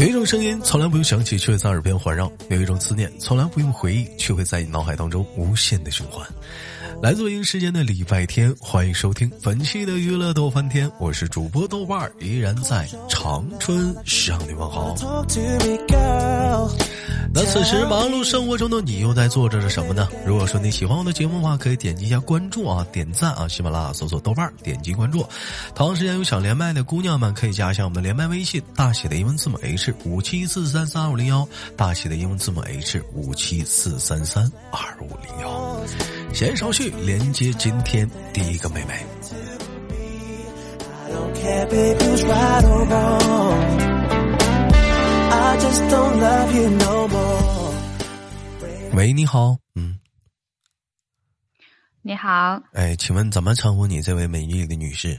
[0.00, 6.26] 有一种声音从来不用想起，却会在耳边环绕；有一种思念从来不用回忆，却会在你脑海当中无限的循环。
[7.02, 14.94] 来自北京时间的礼拜天，欢迎收听本期的娱乐逗翻天，我是主播豆瓣儿，依然在长春向你问好。
[17.32, 20.08] 那此时忙碌生活中的你又在做着什么呢？
[20.26, 25.26] 如果说你喜欢我的节目的话，可以点击一下关注啊，点赞啊，喜马拉雅搜索豆瓣儿，点击关注。
[25.74, 35.80] 同时间有想连麦的姑娘们，可以加一下我们的连麦微信，大写的英文字母 H 五七四三三二五零幺，大写的英文字母 H 五七四三三二五零幺。
[36.32, 39.04] 闲少叙，连接今天第一个妹妹。
[48.92, 49.98] 喂，你好，嗯，
[52.02, 55.18] 你好，哎，请问怎么称呼你这位美丽的女士？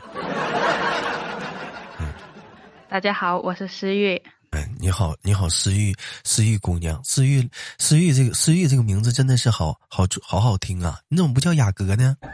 [2.90, 4.22] 大家好，我是思玉。
[4.52, 11.00] 哎，你好，你好，思玉，思玉姑娘，思玉，思玉这个思玉这个名字真的是好好好好听啊！
[11.08, 12.18] 你怎么不叫雅阁呢？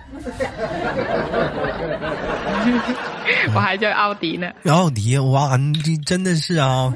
[3.53, 4.47] 我还叫奥迪呢。
[4.65, 6.91] 奥迪，哇，你真的是啊！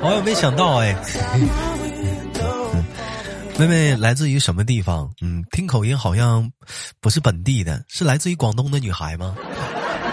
[0.00, 0.94] 我也没想到哎。
[3.58, 5.10] 妹妹来自于什么地方？
[5.20, 6.48] 嗯，听口音好像
[7.00, 9.34] 不是本地的，是来自于广东的女孩吗？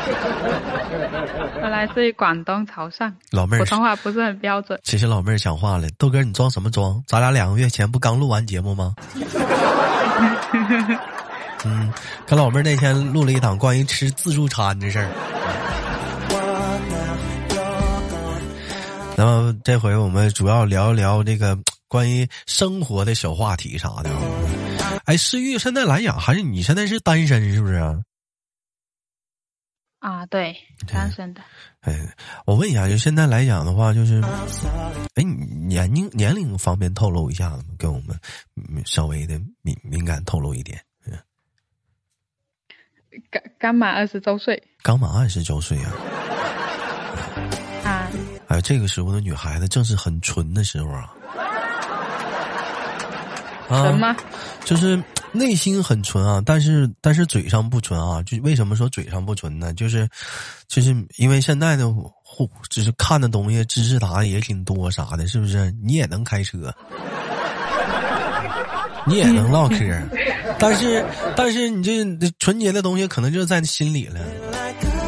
[1.62, 4.80] 我来自于广东潮汕，老妹儿普通话不是很标准。
[4.84, 7.02] 其实老妹儿讲话了，豆哥，你装什么装？
[7.08, 8.94] 咱俩两个月前不刚录完节目吗？
[11.66, 11.92] 嗯，
[12.28, 15.10] 跟老妹儿那天录了一档关于吃自助餐的事儿。
[19.18, 24.10] 那么这回我们主要聊一聊这个关于生活的小话题啥的。
[25.06, 27.80] 哎，思玉，现在来讲还是你现在是单身是不是？
[30.06, 31.42] 啊，对，单身的。
[31.82, 32.00] 哎，
[32.46, 34.22] 我问一下，就现在来讲的话，就是，
[35.16, 37.70] 哎，年龄年龄方便透露一下子吗？
[37.80, 38.00] 给我
[38.54, 40.80] 们稍微的敏敏感透露一点。
[43.32, 44.62] 刚刚满二十周岁。
[44.84, 45.92] 刚满二十周岁啊！
[47.84, 48.08] 啊！
[48.48, 51.12] 哎，这个时候的女孩子正是很纯的时候啊。
[53.70, 54.16] 什么？
[54.64, 55.04] 就是。
[55.38, 58.24] 内心很纯啊，但是但是嘴上不纯啊。
[58.24, 59.74] 就为什么说嘴上不纯呢？
[59.74, 60.08] 就是，
[60.68, 61.92] 就是因为现在的
[62.24, 65.72] 互，就是看的东西、知识答的也挺多啥的，是不是？
[65.84, 66.74] 你也能开车，
[69.06, 69.78] 你也能唠嗑，
[70.58, 74.20] 但是但是你这纯洁的东西可能就在心里了。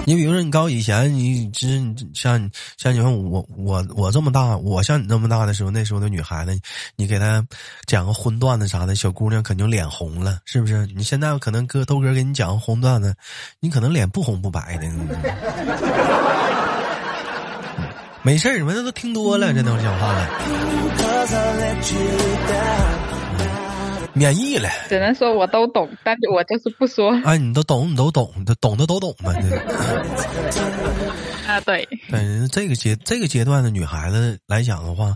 [0.07, 1.68] 你比如说，你告诉以前，你知
[2.13, 6.57] 像你像你看我我我这么大，我像你这么大的时候，那时候的女孩子，
[6.95, 7.45] 你给她
[7.85, 10.88] 讲个荤段子啥的，小姑娘肯定脸红了，是不是？
[10.95, 13.13] 你现在可能哥豆哥给你讲个荤段子，
[13.59, 14.88] 你可能脸不红不白的。
[18.24, 20.29] 没事儿，你们那都听多了，这都讲话了。
[24.18, 27.12] 免疫了，只能说我都懂，但是我就是不说。
[27.24, 29.32] 哎，你都懂，你都懂，懂的都懂嘛。
[31.48, 31.88] 啊，对。
[32.12, 35.14] 嗯，这个阶这个阶段的女孩子来讲的话，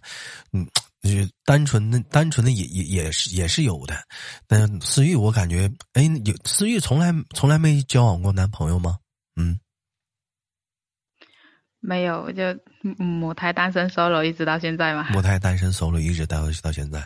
[0.53, 0.65] 嗯，
[1.01, 1.09] 就
[1.43, 3.95] 单纯的单纯的也也也是也是有的。
[4.47, 8.97] 但思玉，我感觉，哎，有思玉从来从来没交往过男朋友吗？
[9.35, 9.59] 嗯，
[11.79, 12.43] 没有，就
[12.97, 15.09] 母胎单身 solo 一直到现在嘛。
[15.11, 17.03] 母胎单身 solo 一直到到现在。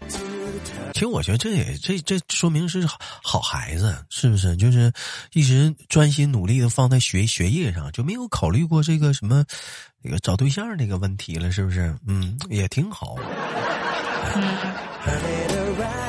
[0.94, 2.88] 其实我觉得这也这这说明是
[3.22, 4.56] 好孩子，是不是？
[4.56, 4.92] 就是
[5.34, 9.44] 一直专心努力的放在学学业上，就没有考虑过这个什么
[10.02, 11.96] 那个找对象那个问题了，是不是？
[12.08, 13.16] 嗯，也挺好。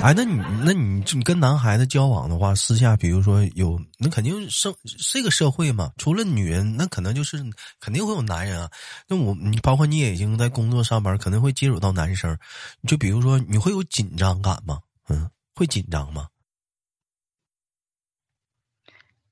[0.02, 4.72] 哎，那你那你你跟男孩子交往的话，私下比如说有，那肯定社
[5.12, 7.38] 这个社会嘛，除了女人，那可能就是
[7.80, 8.70] 肯定会有男人啊。
[9.08, 12.38] 那我你包括你也已经在工作上班，可能会接触到男生，
[12.86, 14.78] 就比如说你会有紧张感吗？
[15.08, 16.28] 嗯，会紧张吗？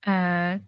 [0.07, 0.61] 嗯，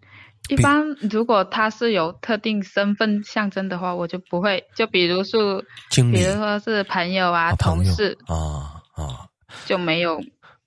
[0.49, 4.63] 一般如果他是有特定身份象征的话，我就不会。
[4.75, 9.27] 就比如说，比如说是朋友啊、同事啊啊。
[9.65, 10.21] 就没有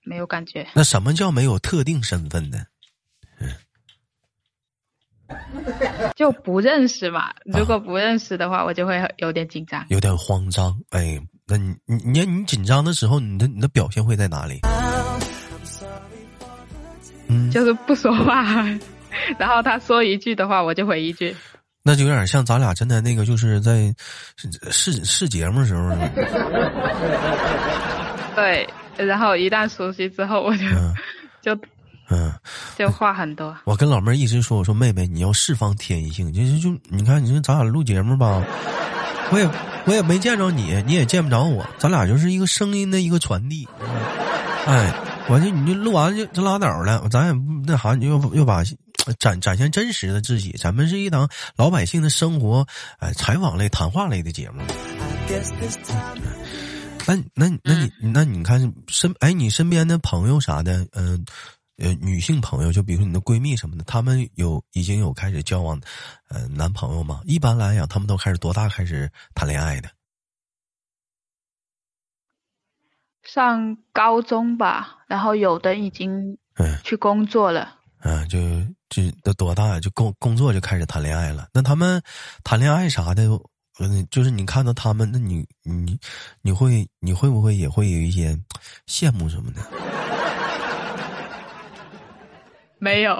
[0.04, 0.66] 没有感觉。
[0.74, 2.58] 那什么叫没有特定身份呢？
[3.38, 3.54] 嗯，
[6.16, 7.30] 就不认识嘛。
[7.44, 10.80] 如果不认识的话，我就会有点紧张，有点慌张。
[10.88, 14.60] 哎，那你你你你紧张的时候，你的你的表现会在哪里？
[17.28, 18.64] 嗯，就是不说话，
[19.38, 21.34] 然后他说一句的话，我就回一句。
[21.82, 23.90] 那就有点像咱俩真的那个，就是在
[24.70, 25.90] 试试节目时候。
[28.36, 30.64] 对，然后一旦熟悉之后，我就
[31.42, 31.54] 就
[32.10, 32.30] 嗯，
[32.76, 33.56] 就话很多。
[33.64, 38.44] 我跟老妹儿一直说，我说妹妹，你要释放天性，就是就你看，你说咱俩录节目吧，
[39.32, 39.48] 我也
[39.86, 43.66] 我也没见着你，你也见不着我，咱俩就是一个声音的一个传递。
[44.66, 44.92] 哎，
[45.28, 47.32] 我就你就录完就就拉倒了，咱也
[47.66, 48.62] 那啥，你又又把
[49.18, 50.52] 展展现真实的自己。
[50.52, 52.66] 咱们是一档老百姓的生活，
[52.98, 54.62] 呃，采访类、谈话类的节目。
[57.06, 61.24] 那那那你那你看身哎，你身边的朋友啥的，嗯
[61.78, 65.80] 呃，女性朋友，就比如说你的闺蜜什么的，她们有已经有开始交往，
[66.28, 67.22] 呃，男朋友吗？
[67.24, 69.88] 一般来讲，他们都开始多大开始谈恋爱的？
[73.22, 78.38] 上高中吧，然后有的已经嗯去工作了，嗯，就
[78.88, 81.48] 就都多大就工工作就开始谈恋爱了？
[81.52, 82.02] 那他们
[82.42, 83.24] 谈恋爱啥的，
[83.78, 85.98] 嗯，就是你看到他们，那你你
[86.42, 88.38] 你会你会不会也会有一些
[88.86, 89.60] 羡慕什么的？
[92.82, 93.14] 没有，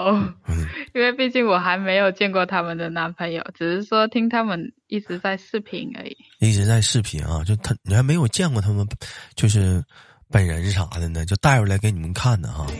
[0.95, 6.17] 因为毕竟我还没有见过他们的男朋友，只是说听他们一直在视频而已。
[6.39, 8.87] 一直在视频啊，就他你还没有见过他们，
[9.35, 9.83] 就是
[10.31, 12.65] 本人啥的呢，就带出来给你们看的哈。
[12.65, 12.71] 啊，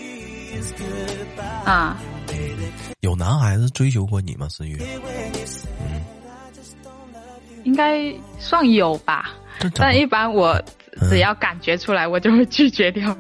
[3.02, 4.82] 有男孩子追求过你吗，思雨？
[5.80, 6.02] 嗯，
[7.64, 9.32] 应该算有吧，
[9.76, 10.62] 但一般我
[11.10, 13.16] 只要感觉出来，我就会拒绝掉。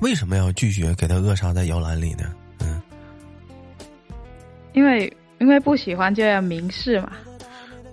[0.00, 0.94] 为什么要拒绝？
[0.94, 2.24] 给他扼杀在摇篮里呢？
[2.60, 2.80] 嗯
[4.74, 7.12] 因为因为不喜欢就要明示嘛，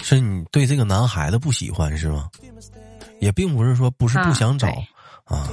[0.02, 2.30] 是你对这个男孩子不喜欢是吗？
[3.20, 4.74] 也并不是说不是不想找
[5.30, 5.48] 啊。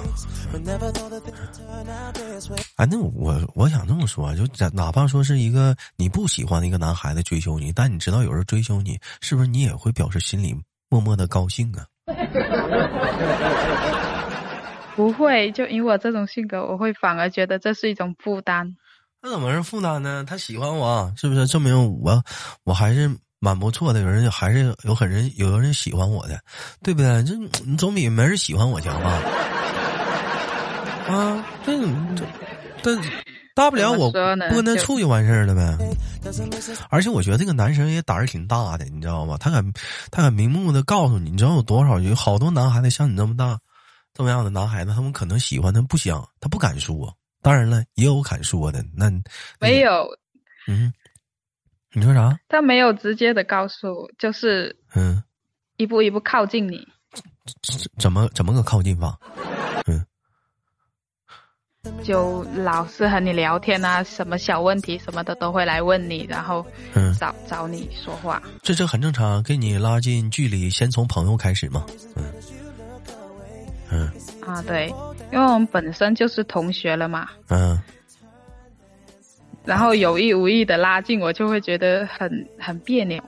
[2.77, 10.55] 哎，那我我想这么说，就哪怕说是一个你不喜欢的一个男孩子追求你，但你知道有人追求你，是不是你也会表示心里
[10.89, 11.87] 默默的高兴啊？
[14.97, 18.77] 不会，就以我这种性格，我会反而觉得这是一种负担。
[19.21, 20.25] 那怎么是负担呢？
[20.27, 22.23] 他喜欢我，是不是证明我
[22.65, 24.01] 我还是蛮不错的？
[24.01, 26.41] 有人还是有很人有人喜欢我的，
[26.83, 27.23] 对不对？
[27.25, 27.35] 这
[27.65, 29.23] 你总比没人喜欢我强吧？
[31.09, 31.79] 啊，这
[32.17, 32.25] 这，
[32.83, 32.99] 但
[33.55, 35.79] 大不了我不跟他处就完事儿了呗。
[36.91, 39.37] 而且我觉得这个男生也胆儿挺大的，你知道吗？
[39.39, 39.73] 他敢
[40.11, 43.57] 他敢明目的告诉你，你知道有多少有好多男孩子像你这么大
[44.13, 47.15] 这么样的男孩子，他们可能喜欢他不想，他不敢说。
[47.41, 48.85] 当然了，也有敢说的。
[48.93, 49.09] 那
[49.61, 50.05] 没有，
[50.67, 50.93] 嗯，
[51.97, 52.39] 你说啥？
[52.47, 55.23] 他没有直接的告诉，就是嗯，
[55.79, 56.87] 一步一步靠近你。
[57.99, 59.19] 怎么怎么个靠近法？
[59.87, 60.05] 嗯，
[62.05, 68.43] 就老是和你聊天啊，什么小问题什么的都会来问你，然后嗯找找你说话。
[68.63, 71.87] 这这很正常，跟你拉近距离，先从朋友开始嘛。
[72.15, 72.33] 嗯
[73.91, 74.93] 嗯啊对。
[75.33, 77.83] 因为我们本身就是同学了嘛，嗯，
[79.67, 83.23] 然后有意无意的拉近，我就会觉得很很别扭。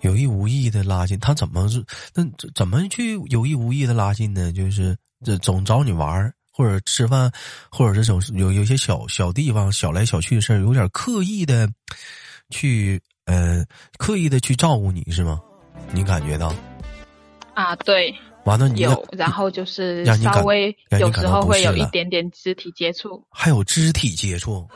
[0.00, 1.84] 有意无意的拉近，他怎么是
[2.14, 2.24] 那
[2.54, 4.52] 怎么去有意无意的拉近呢？
[4.52, 7.30] 就是这总找你玩或者吃饭，
[7.70, 11.68] 或者是总有有些小小地方小来小去的事儿，有点刻意的
[12.50, 13.64] 去呃
[13.98, 15.40] 刻意的去照顾你是吗？
[15.92, 16.54] 你感觉到？
[17.54, 18.14] 啊，对。
[18.44, 24.68] 完了，你有，然后就是稍微有时候会有一点点肢体接触，还有肢体接触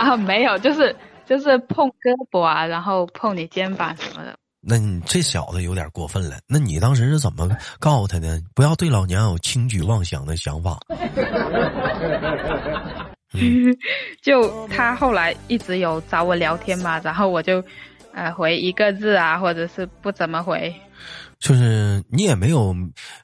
[0.00, 0.16] 啊？
[0.16, 0.94] 没有，就是
[1.26, 4.36] 就是碰胳膊啊，然后碰你肩膀什么的。
[4.62, 6.38] 那你这小子有点过分了。
[6.46, 8.42] 那你当时是怎么告诉他的？
[8.54, 10.78] 不要对老娘有轻举妄想的想法。
[14.22, 17.64] 就他后来一直有找我聊天嘛，然后我就
[18.12, 20.74] 呃回一个字啊，或者是不怎么回。
[21.38, 22.76] 就是你也没有，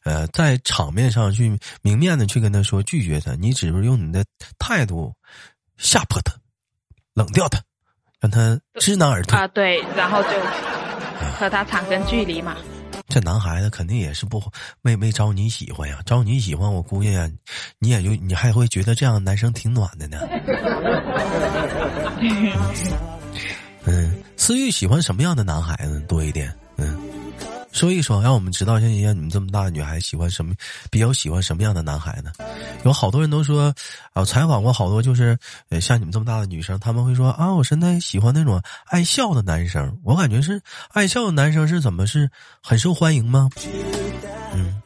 [0.04, 4.24] 呃，在场面上去明面的去跟他说拒绝他，你只是用你的
[4.58, 5.12] 态度
[5.76, 6.32] 吓破他，
[7.16, 7.58] 冷掉他，
[8.20, 9.48] 让他知难而退啊。
[9.48, 10.28] 对，然后就
[11.38, 12.54] 和他产生距离嘛。
[13.08, 14.42] 这男孩子肯定也是不
[14.82, 17.26] 没没招你喜欢呀，招你喜欢，我估计呀，
[17.78, 20.18] 你也就你还会觉得这样的男生挺暖的呢。
[23.86, 26.54] 嗯，思玉喜欢什么样的男孩子多一点？
[26.76, 27.05] 嗯。
[27.76, 30.54] 说一说，让我们知道，像像你们这么大的女孩喜欢什么，
[30.90, 32.32] 比较喜欢什么样的男孩呢？
[32.84, 33.72] 有好多人都说，
[34.14, 35.36] 啊，采访过好多，就是
[35.68, 39.98] 呃像你们这么大的女生，他们会说啊，我现在喜欢那种爱笑的男生。
[40.02, 40.58] 我感觉是
[40.94, 42.30] 爱笑的男生是怎么是
[42.62, 43.50] 很受欢迎吗？
[44.54, 44.80] 嗯，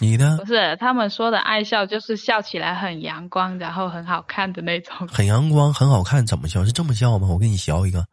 [0.00, 0.38] 你呢？
[0.40, 5.06] 不是，他们说的爱笑就是笑起来很阳光，然后很好看的那种。
[5.06, 6.64] 很阳光，很好看，怎么笑？
[6.64, 7.28] 是这么笑吗？
[7.28, 8.04] 我给你学一个。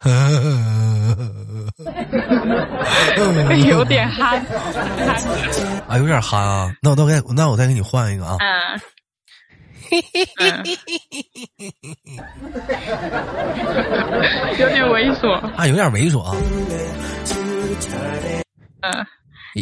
[3.68, 4.40] 有点憨，
[5.86, 6.72] 啊，有点憨啊！
[6.80, 8.36] 那我再给，那我再给你换一个啊！
[10.38, 10.64] 嗯，
[14.58, 16.34] 有点猥琐啊，有点猥琐啊！
[18.82, 19.06] 嗯，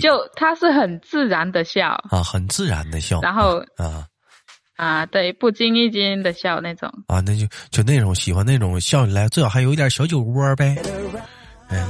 [0.00, 4.06] 就他是很自然的笑啊，很自然的笑，然后啊
[4.78, 6.88] 啊，对，不经意间的笑那种。
[7.08, 10.80] 啊，那就就那种喜欢那种笑起来最好还有一点小酒窝呗，
[11.68, 11.84] 嗯，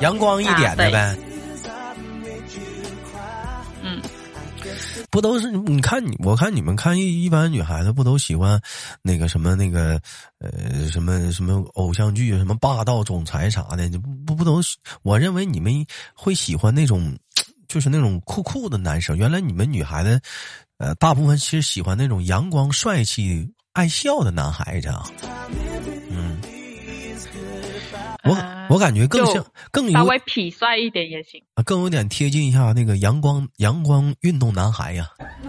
[0.00, 1.18] 阳光一点的呗。
[5.10, 8.60] 不都是你看你我看你们看一一般女孩子不都喜欢
[9.02, 9.98] 那个什么那个
[10.38, 14.60] 呃什么什么偶像剧什么霸道总裁啥的不不不都
[15.02, 17.18] 我认为你们会喜欢那种
[17.68, 19.16] 就是那种酷酷的男生。
[19.16, 20.20] 原来你们女孩子
[20.78, 25.04] 呃大部分其实喜欢那种阳光帅气爱笑的男孩子啊。
[26.10, 26.38] 嗯，
[28.24, 28.36] 我。
[28.68, 35.08] 我感觉更像，更稍微痞帅一点也行啊，更有点贴近一下那个阳光阳光运动男孩呀。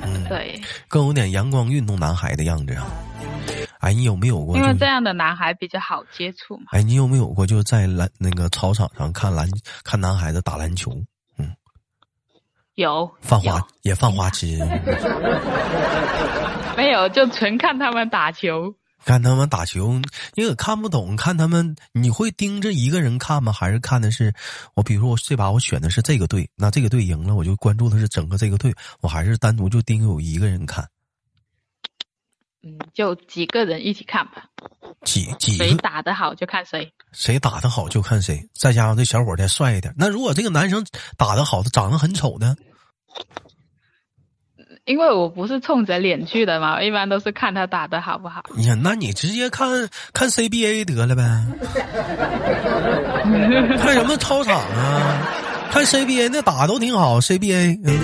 [0.00, 2.86] 嗯，对，更有点阳光运动男孩的样子啊。
[3.80, 4.56] 哎，你有没有过？
[4.56, 6.64] 因为这样的男孩比较好接触嘛。
[6.70, 9.48] 哎，你有没有过就在篮那个操场上看篮
[9.84, 10.92] 看男孩子打篮球？
[11.38, 11.54] 嗯，
[12.74, 13.10] 有。
[13.20, 14.46] 犯花也犯花痴？
[16.76, 18.74] 没有，就纯看他们打球。
[19.04, 20.02] 看他们打球，
[20.34, 21.14] 你可看不懂。
[21.14, 23.52] 看他们，你会盯着一个人看吗？
[23.52, 24.34] 还是看的是
[24.74, 24.82] 我？
[24.82, 28.74] 比如说，我这把我选的是这个队，那这个队赢了，我就关注的是整个这个队。
[29.00, 30.84] 我还是单独就盯有一个人看。
[32.62, 34.46] 嗯，就几个人一起看吧。
[35.04, 38.48] 几几谁打得好就看谁，谁打得好就看谁。
[38.54, 40.84] 再加上这小伙再帅一点，那如果这个男生
[41.16, 42.56] 打得好，他长得很丑呢？
[44.84, 48.42] 因为我不是冲着脸去的嘛，一般都是看他打的好不好。
[48.56, 51.22] 你看，那你直接看看 CBA 得了呗，
[53.78, 55.28] 看什么操场啊？
[55.70, 58.00] 看 CBA 那打都挺好，CBA，嗯，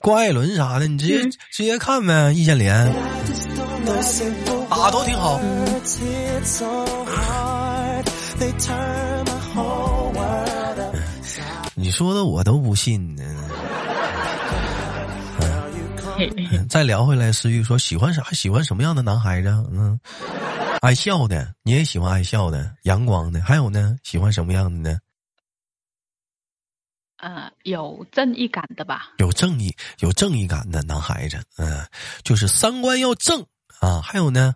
[0.00, 2.94] 郭艾伦啥的，你直接直接看呗，易建联
[4.70, 5.40] 打都挺好。
[11.74, 13.22] 你说的我都不信呢。
[16.68, 18.22] 再聊回来，思玉说喜欢啥？
[18.32, 19.48] 喜欢什么样的男孩子？
[19.72, 19.98] 嗯，
[20.80, 23.40] 爱笑的，你也喜欢爱笑的，阳光的。
[23.40, 24.98] 还有呢，喜欢什么样的呢？
[27.18, 29.10] 呃，有正义感的吧？
[29.18, 31.86] 有正义、有正义感的男孩子，嗯，
[32.22, 33.44] 就是三观要正
[33.80, 34.00] 啊。
[34.00, 34.54] 还有呢？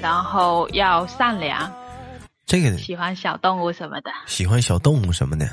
[0.00, 1.72] 然后要善良。
[2.46, 4.10] 这个喜欢小动物什么的。
[4.26, 5.46] 喜欢小动物什么的。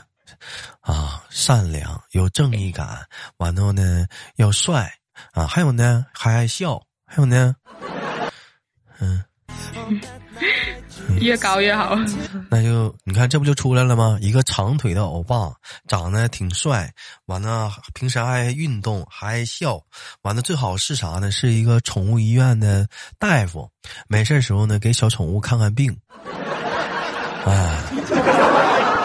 [0.82, 3.06] 啊，善良有正义感，
[3.38, 4.06] 完后呢
[4.36, 4.92] 要帅
[5.32, 7.56] 啊，还有呢还爱笑，还有呢，
[9.00, 9.24] 嗯，
[11.20, 11.98] 越高越好。
[12.50, 14.18] 那就你看，这不就出来了吗？
[14.22, 15.52] 一个长腿的欧巴，
[15.88, 16.92] 长得挺帅，
[17.26, 19.80] 完了平时爱运动，还爱笑，
[20.22, 21.32] 完了最好是啥呢？
[21.32, 23.70] 是一个宠物医院的大夫，
[24.08, 25.96] 没事时候呢给小宠物看看病，
[27.46, 27.80] 哎。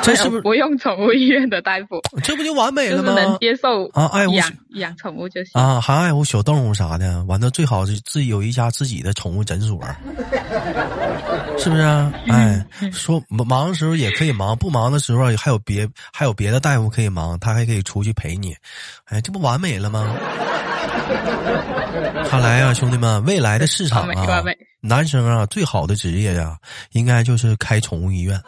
[0.03, 2.01] 这是不是不用宠物医院的大夫？
[2.23, 3.13] 这不就完美了吗？
[3.15, 7.23] 能接受啊，爱护养养宠物就行啊，还爱护小动物啥的。
[7.25, 9.81] 完了，最好是自己有一家自己的宠物诊所，
[11.59, 11.83] 是不是？
[12.31, 18.55] 哎，说忙的时候也可以忙，不忙的时候还有别还有别的大夫可以忙，他还可以出去陪你。
[19.07, 20.15] 哎，这不完美了吗？
[22.29, 24.45] 看来啊，兄弟们，未来的市场啊，
[24.81, 26.57] 男生啊，最好的职业呀，
[26.93, 28.41] 应该就是开宠物医院。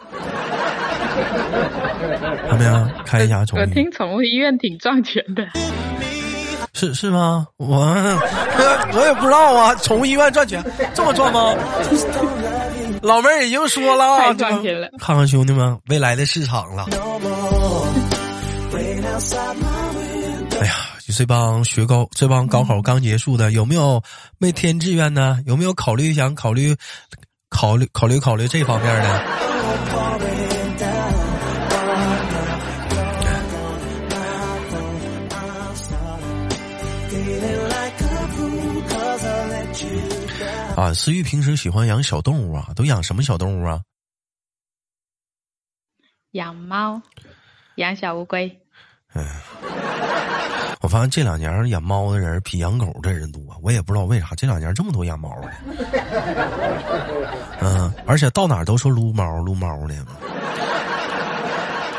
[2.49, 2.89] 怎么样？
[3.05, 3.61] 开一家宠物？
[3.61, 5.47] 我听宠物医院挺赚钱的，
[6.73, 7.47] 是是吗？
[7.57, 7.77] 我
[8.93, 9.75] 我也不知道啊。
[9.75, 10.63] 宠物医院赚钱
[10.93, 11.53] 这么赚吗？
[13.01, 14.87] 老妹儿已经说了，太赚钱了。
[14.99, 16.85] 看看兄弟们未来的市场了。
[20.59, 20.73] 哎呀，
[21.15, 24.01] 这帮学高，这帮高考刚结束的，有没有
[24.37, 25.39] 没填志愿呢？
[25.45, 26.75] 有没有考虑想考虑
[27.49, 29.50] 考虑考虑考虑这方面的？
[40.81, 43.83] 啊，思玉平时喜欢养小动物啊，都养什么小动物啊？
[46.31, 46.99] 养猫，
[47.75, 48.49] 养小乌龟。
[49.13, 49.23] 嗯，
[50.81, 55.51] 我发现这两年养猫的人比养狗的人多，我也不知道为啥这两年这么多养猫的。
[57.59, 59.93] 嗯，而且到哪都说撸猫撸猫的。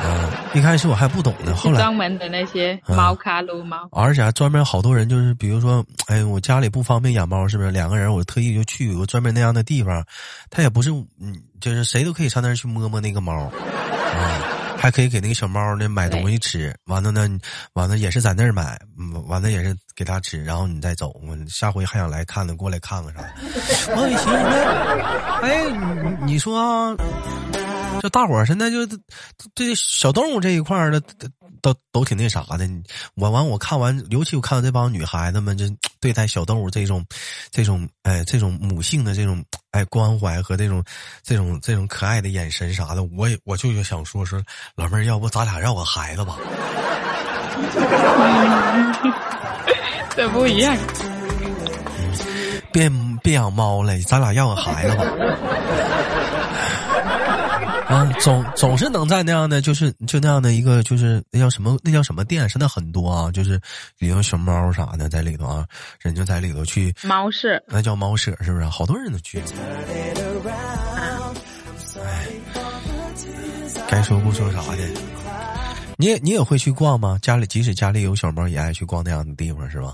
[0.04, 7.70] 嗯，一开始我还不懂呢，后来专门的那些猫咖撸猫，而且还专门好多人就是，比如说，哎，我家里不方便养猫，是不是？
[7.70, 10.04] 两个人我特意就去有个专门那样的地方，
[10.50, 10.90] 他也不是，
[11.20, 14.42] 嗯，就是谁都可以上那儿去摸摸那个猫，啊，
[14.76, 16.74] 还可以给那个小猫呢买东西吃。
[16.86, 17.28] 完了呢，
[17.74, 18.76] 完了也是在那儿买，
[19.26, 21.14] 完了也是给它吃，然后你再走。
[21.26, 23.22] 我下回还想来看呢，过来看看啥？
[23.94, 26.96] 我一寻思，哎，你说。
[28.02, 28.84] 这大伙儿现在就
[29.54, 31.00] 这小动物这一块儿的
[31.60, 32.68] 都都挺那啥的。
[33.14, 35.66] 我完我看完，尤其我看到这帮女孩子们，就
[36.00, 37.06] 对待小动物这种
[37.52, 39.40] 这种哎这种母性的这种
[39.70, 40.82] 哎关怀和这种
[41.22, 44.42] 这种这种可爱的眼神啥的，我也我就想说说
[44.74, 46.36] 老妹儿，要不咱俩要个孩子吧？
[50.16, 50.76] 这不一样。
[52.72, 52.90] 别
[53.22, 55.04] 别养猫了，咱俩要个孩子吧。
[57.92, 62.48] 啊，总总是能在那样的，就是就那样的一个，就是那叫什么，那叫什么店？
[62.48, 63.60] 现在很多啊，就是
[63.98, 65.66] 里头小猫啥的在里头啊，
[66.00, 68.64] 人就在里头去猫舍，那叫猫舍是不是？
[68.64, 69.42] 好多人都去。
[72.02, 72.26] 哎，
[73.88, 74.88] 该说不说啥的，
[75.98, 77.18] 你也你也会去逛吗？
[77.20, 79.92] 家里即使家里有小猫，也爱去逛那样的地方是吧？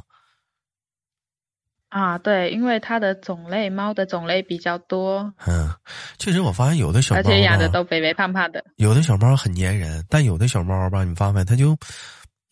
[1.89, 5.33] 啊，对，因为它的种类，猫的种类比较多。
[5.47, 5.71] 嗯，
[6.19, 8.63] 确实，我发现有的小猫，而且养的都肥肥胖胖的。
[8.77, 11.77] 有的小猫很粘人，但有的小猫吧，你发现它就，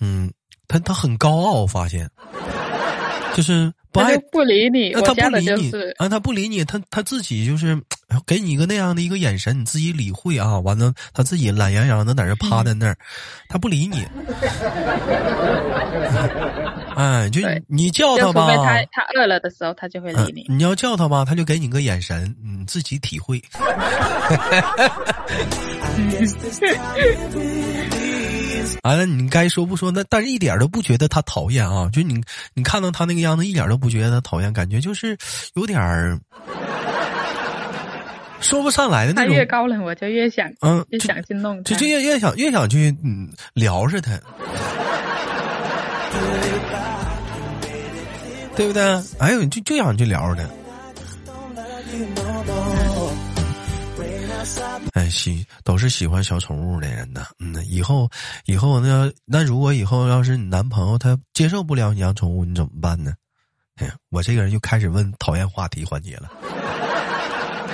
[0.00, 0.32] 嗯，
[0.68, 2.08] 它它很高傲，我发现，
[3.34, 7.80] 就是不爱不理你，他不理你啊，他不理你，他他自己就是
[8.26, 10.58] 给你一个那样的一个眼神，你自己理会啊。
[10.60, 12.96] 完了，他自己懒洋洋的在那趴在那儿，
[13.48, 14.04] 他不理你。
[16.96, 20.46] 哎，就你叫他吧，他他饿了的时候，他就会理你。
[20.48, 23.42] 你要叫他吧，他就给你个眼神，你自己体会。
[28.82, 31.88] 完了，你该说不说，那但是一点都不觉得他讨厌啊！
[31.92, 32.20] 就你，
[32.54, 35.16] 你看到他那个样子，一点都不觉得他讨厌，感觉就是
[35.54, 36.18] 有点儿
[38.40, 39.30] 说不上来的那种。
[39.30, 44.12] 他越高冷，我就越想，嗯，越想去弄，就就越越想越想去嗯聊着他。
[48.56, 48.82] 对不对？
[49.18, 50.48] 哎呦，就就想去聊的。
[54.92, 57.26] 哎，喜都是喜欢小宠物的人呢。
[57.38, 58.08] 嗯，以后
[58.46, 63.12] 以后那那如果以后要是你男朋友他接受不了你养宠物，你怎么办呢？
[63.76, 66.30] 哎，我这个人就开始问讨厌话题环节了。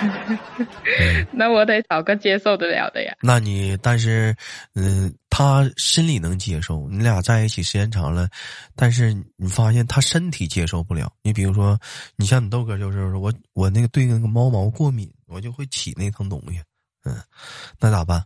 [1.30, 3.14] 那我得找个接受得了的呀。
[3.22, 4.34] 那你但是，
[4.74, 8.28] 嗯，他心里能接受，你俩在一起时间长了，
[8.74, 11.12] 但是你发现他身体接受不了。
[11.22, 11.78] 你比如说，
[12.16, 16.62] 你像你豆哥就是我，我那个对那个猫毛过敏，我就会起那层东西。
[17.04, 17.16] 嗯，
[17.80, 18.24] 那咋办？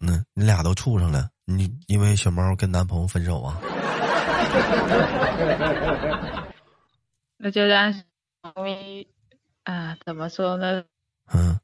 [0.00, 3.58] 嗯，你俩都处上了，你因为小猫跟男朋友分手啊？
[7.36, 7.92] 那就让
[8.42, 9.06] 猫咪。
[9.64, 10.82] 啊，怎么说呢？
[11.32, 11.58] 嗯，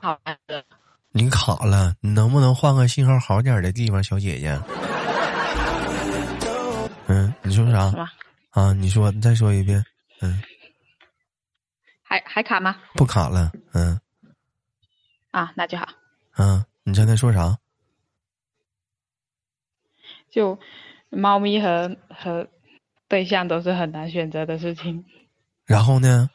[0.00, 0.62] 卡了。
[1.10, 4.58] 你卡了，你能不能换个信号好点的地方，小姐姐？
[7.06, 7.92] 嗯，你说啥？
[8.50, 9.84] 啊，你说，你再说一遍。
[10.20, 10.40] 嗯，
[12.14, 12.76] 还还卡吗？
[12.94, 13.50] 不卡了。
[13.72, 14.00] 嗯。
[15.32, 15.88] 啊，那就好。
[16.38, 17.58] 嗯，你刚才说啥？
[20.30, 20.56] 就
[21.10, 22.46] 猫咪和和
[23.08, 25.04] 对象都是很难选择的事情。
[25.64, 26.30] 然后呢？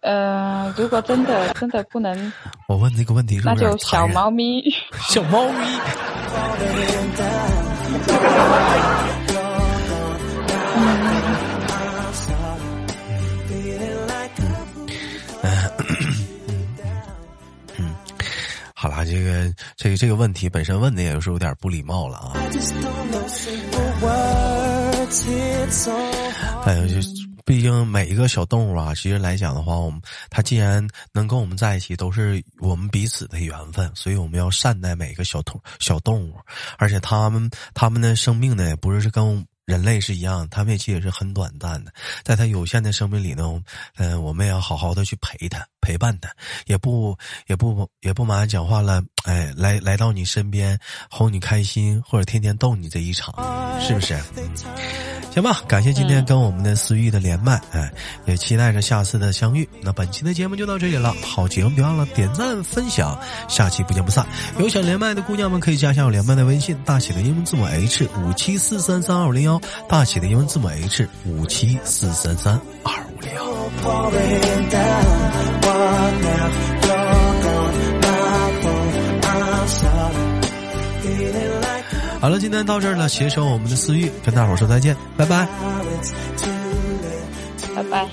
[0.00, 2.32] 呃，如果真的真的不能，
[2.66, 4.62] 我问这个问题是那就小猫咪，
[5.10, 5.58] 小猫咪。
[10.82, 11.49] 嗯
[18.80, 22.32] 好了，这个这个这个问题本身问的也是有点不礼貌了啊。
[26.64, 27.20] 哎呀，就。
[27.44, 36.36] 毕竟每一个小动物啊，其实来讲的话，我们它既然能跟我们在一起，都是我们彼此的缘分，所以我们要善待每一个小动小动物，
[36.78, 43.60] 而且它们它们的生命呢，也不是跟人类是一样，它们其实也是很短暂的，在它有限的生命里呢，
[43.96, 46.28] 嗯，我们也要好好的去陪它，陪伴的，
[46.66, 47.16] 也不
[47.46, 50.78] 也不也不马上讲话了，哎，来来到你身边
[51.10, 53.34] 哄你开心，或者天天逗你这一场，
[53.80, 54.18] 是不是？
[55.32, 57.88] 行吧，感谢今天跟我们的思域的连麦，哎，
[58.26, 59.68] 也期待着下次的相遇。
[59.80, 63.16] 那本期的节目就到这里了，好节目别忘了点赞分享，
[63.48, 64.26] 下期不见不散。
[64.58, 73.19] 有想连麦的姑娘们可以加下我连麦的微信，大写的英文字母 H 五七四三三二五零幺，大写的英文字母 H 五七四三三二五。
[82.20, 85.48] 好了，今天到这儿了，携手我们的思域，跟大伙说再见，拜拜，
[87.74, 88.06] 拜拜。